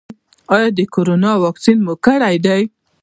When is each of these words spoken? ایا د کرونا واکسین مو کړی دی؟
ایا 0.55 0.69
د 0.77 0.79
کرونا 0.93 1.31
واکسین 1.43 1.77
مو 1.85 1.93
کړی 2.05 2.35
دی؟ 2.45 2.61